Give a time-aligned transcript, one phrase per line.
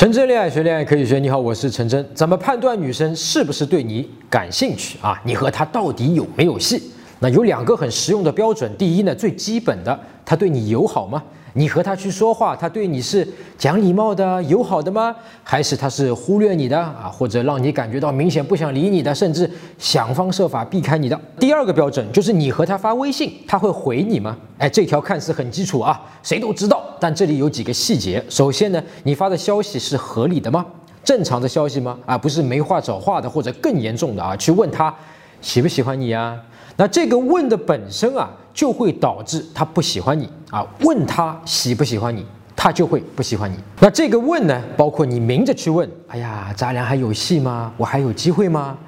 [0.00, 2.02] 陈真恋爱学恋爱可以学，你好，我是陈真。
[2.14, 5.20] 怎么判断女生是不是对你感兴趣啊？
[5.26, 6.82] 你和她到底有没有戏？
[7.18, 8.74] 那有两个很实用的标准。
[8.78, 11.22] 第一呢，最基本的，她对你友好吗？
[11.54, 13.26] 你和他去说话，他对你是
[13.58, 15.14] 讲礼貌的、友好的吗？
[15.42, 17.10] 还是他是忽略你的啊？
[17.12, 21.20] 或者让你感觉到明显不想理你的，甚至想方设法避开你的？
[21.38, 24.36] 第二个标准就是你和他发微信，他会回你吗？
[24.58, 26.82] 哎，这条看似很基础啊，谁都知道。
[27.00, 28.22] 但这里有几个细节。
[28.28, 30.64] 首先呢，你发的消息是合理的吗？
[31.02, 31.98] 正常的消息吗？
[32.06, 34.94] 啊，不是没话找话的，或者更严重的啊，去问他
[35.40, 36.38] 喜不喜欢你呀？
[36.80, 40.66] 那这个问的本身啊，就会导致他不喜欢你啊。
[40.80, 42.24] 问他喜不喜欢你，
[42.56, 43.56] 他就会不喜欢你。
[43.80, 47.70] 那这个问呢，包括你明着去问，哎呀，咱俩还有戏吗？
[47.76, 48.78] 我还有机会吗？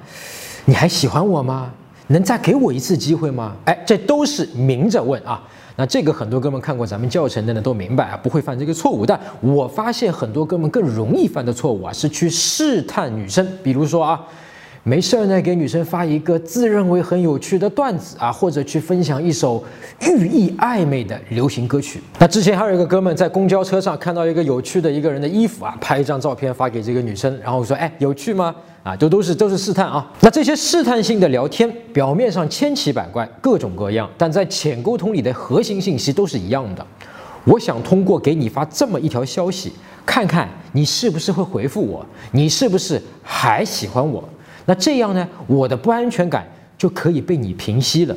[0.65, 1.71] 你还喜欢我吗？
[2.07, 3.55] 能再给我一次机会吗？
[3.65, 5.43] 哎，这都是明着问啊。
[5.75, 9.05] 那这个很多哥们看过咱们教程的呢，都明白啊，不会犯这个错误。
[9.05, 14.19] 但我发现很多哥们更容易犯的错误啊，是去试探女生，比如说啊。
[14.85, 19.63] 没事儿呢，给女生发一个自认为很有趣的段子啊，或者去分享一首
[20.01, 22.01] 寓意暧昧的流行歌曲。
[22.19, 30.05] 那之前还有一个哥们在公交车上看到一个有趣的一个人的衣服啊，拍一张照片发给这个女生，然后说：“哎，有趣吗？”啊，都都是都是试探啊。
[30.19, 36.85] 那这些试探性的聊天，表面上千奇百怪，各种各样，但在浅沟通里的核心信息都是一样的。
[37.45, 39.71] 我想通过给你发这么一条消息，
[40.05, 44.21] 看看你是不是会回复我，你是不是还喜欢我。
[44.65, 46.45] 那这样呢，我的不安全感
[46.83, 48.13] 就可以被你平息了。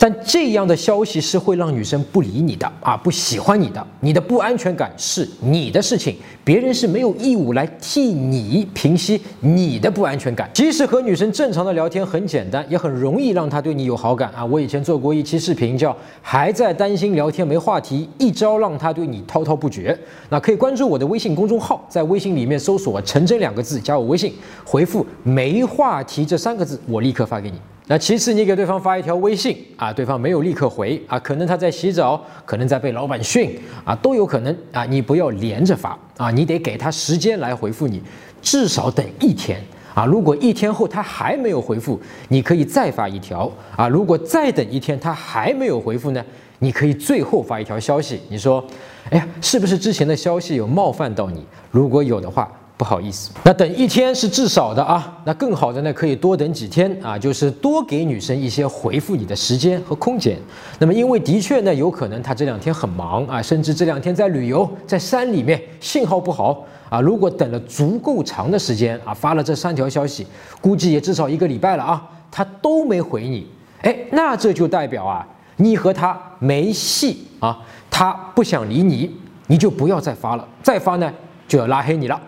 [0.00, 3.86] 但这样的消息是会让女生不理你的啊，不喜欢你的。
[4.00, 10.48] 你的不安全感是你的事情，别人是没有义务来替你平息你的不安全感。
[10.54, 14.42] 即使和女生正常的聊天很简单，也很容易让她对你有好感啊。
[14.44, 19.98] 我以前做过一期视频，叫“还在担心聊天没话题，一招让她对你滔滔不绝”。
[20.30, 24.32] 那可以关注我的微信公众号，在微信里面搜索“陈真”两个字，加我微信，
[24.64, 27.58] 回复“没话题”这三个字，我立刻发给你。
[27.90, 34.84] 那其次，你给对方发一条微信啊，对方没有立刻回啊，可能他在洗澡，可能在被老板训啊，都有可能啊。
[34.84, 38.02] 你不要连着发啊，你得给他时间来回复你，
[38.42, 39.58] 至少等一天
[39.94, 40.04] 啊。
[40.04, 43.88] 如果一天后他还没有回复，你可以再发一条啊。
[43.88, 46.22] 如果再等一天他还没有回复呢，
[46.58, 48.62] 你可以最后发一条消息，你说，
[49.08, 51.42] 哎呀，是不是之前的消息有冒犯到你？
[51.70, 52.52] 如果有的话。
[52.78, 60.38] 不好意思，那等一天是至少的啊，那更好的呢，可以多等几天啊，就是多给女生一些回复你的时间和空间。
[60.78, 67.00] 那么，因为的确呢，有可能她这两天很忙啊，甚至这两天在旅游，在山里面信号不好啊。
[67.00, 70.24] 如果等了足够长的时间啊，发了这三条消息，
[70.60, 73.44] 估计也至少一个礼拜了啊，她都没回你，
[73.82, 77.58] 哎，那这就代表啊，你和她没戏啊，
[77.90, 79.10] 她不想理你，
[79.48, 81.12] 你就不要再发了，再发呢
[81.48, 82.20] 就要拉黑你了。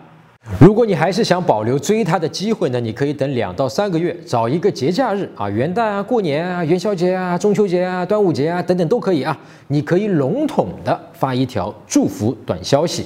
[0.59, 9.37] 如果你还是想保留追她的机会呢，你可以等两到三个月，找一个节假日啊，元旦啊、过年啊、元宵节啊、中秋节啊、端午节啊等等都可以啊。
[9.67, 13.05] 你可以笼统的发一条祝福短消息，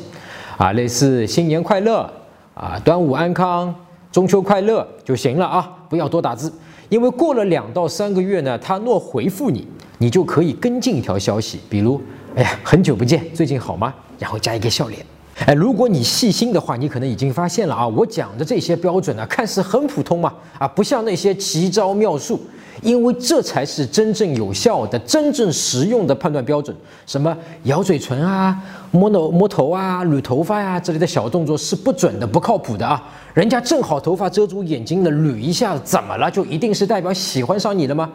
[0.55, 2.09] 啊，类似新年快乐
[2.53, 3.73] 啊、端午安康、
[4.13, 6.51] 中秋快乐就行了啊，不要多打字。
[6.87, 12.01] 因为过了两到三个月呢，他若回复你，你就可以跟进一条消息，比如，
[12.35, 13.93] 哎呀，很久不见，最近好吗？
[14.17, 15.05] 然后加一个笑脸。
[15.45, 22.39] 哎，如果你细心的话，你可能已经发现了啊，我讲的这些标准呢，看似很普通嘛，啊，不像那些奇招妙术，
[22.81, 26.75] 因为这才是真正有效的、真正实用的判断标准。
[27.05, 28.57] 什么咬嘴唇啊、
[28.91, 33.03] 摸头摸头啊、捋头发呀之类的小动作是不准的、不靠谱的啊。
[33.33, 36.31] 人家正好头发遮住眼睛了，捋一下怎么了？
[36.31, 38.09] 就一定是代表喜欢上你了吗？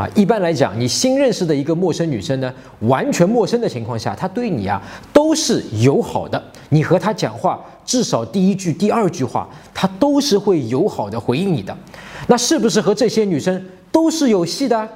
[0.00, 2.50] 啊，一般来讲，你新认识的一个陌生女生呢，
[2.80, 4.80] 完全陌生的情况下，她对你啊
[5.12, 6.42] 都是友好的。
[6.70, 11.76] 你和她讲话，至少第一句、第二句话，她都是会友好的回应你的。
[12.28, 13.62] 那是不是和这些女生
[13.92, 14.88] 都是有戏的？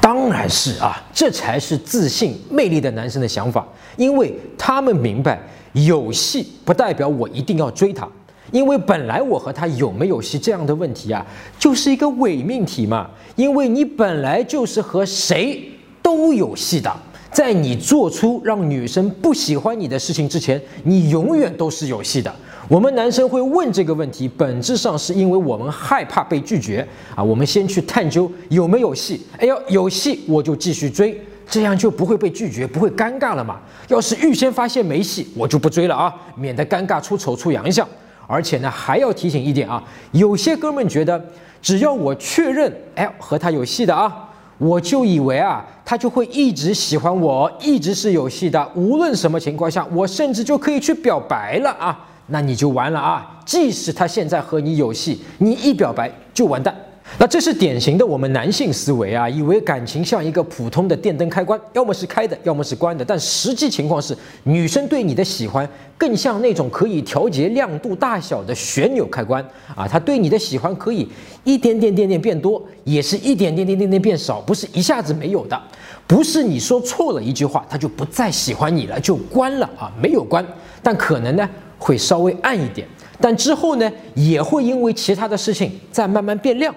[0.00, 3.64] 当然是啊，这才是自信、魅力的男生的想法，
[3.96, 5.40] 因为他们明白，
[5.72, 8.08] 有戏不代表我一定要追她。
[8.50, 11.24] 因为本来我和他有没有戏这样的问题啊，
[11.58, 13.08] 就是一个伪命题嘛。
[13.36, 15.62] 因为你本来就是和谁
[16.02, 16.92] 都有戏的，
[17.30, 22.34] 在你做出让女生不喜欢你的事情之前，你永远都是有戏的。
[22.68, 27.22] 我们男生会问这个问题，本质上是因为我们害怕被拒绝啊。
[27.22, 31.18] 我们先去探究有没有戏，哎呦，有戏我就继续追，
[31.48, 33.58] 这样就不会被拒绝，不会尴尬了嘛。
[33.86, 37.88] 要是预先发现没戏，我就不追了啊，免得尴尬出丑出洋相。
[38.28, 39.82] 而且呢，还要提醒一点啊，
[40.12, 41.20] 有些哥们觉得，
[41.60, 44.28] 只要我确认，哎，和他有戏的啊，
[44.58, 52.04] 我就以为啊，他就会一直喜欢我，一直是有戏的，无论什么情况下，我甚至就可以去表白了啊。
[52.30, 53.40] 那你就完了啊！
[53.46, 56.77] 即使他现在和你有戏，你一表白就完蛋。
[57.20, 63.04] 那这是典型的我们男性思维啊，以为感情像一个普通的电灯开关，要么是开的，要么是关的。
[63.04, 65.68] 但实际情况是，女生对你的喜欢
[65.98, 69.44] 更像那种可以调节亮度大小的旋钮开关
[69.74, 71.08] 啊，她对你的喜欢可以
[71.42, 75.60] 一点点点点变多，也是一点点点点点变少，不是一下子没有的。
[76.06, 80.46] 不是你说错了一句话，她就不再喜欢你了，就关了啊，没有关，
[80.84, 81.50] 但可能呢
[81.80, 82.86] 会稍微暗一点，
[83.20, 86.72] 但之后呢也会因为其他的事情再慢慢变亮。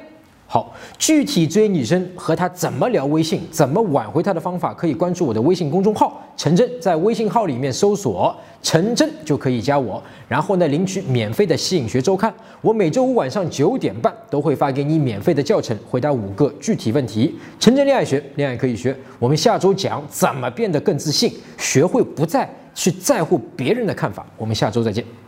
[0.54, 17.34] 好，具体追女生和她怎么聊微信，怎么挽回她的方法，可以关注我的微信公众号陈真，在微信号里面搜索陈真就可以加我，然后呢领取免费的吸引学周刊，我每周五晚上九点半都会发给你免费的教程，回答五个具体问题。
[17.58, 18.94] 陈真恋爱学，恋爱可以学。
[19.20, 24.26] 我们下周讲怎么变得更自信，学会不再去在乎别人的看法。
[24.36, 25.21] 我们下周再见。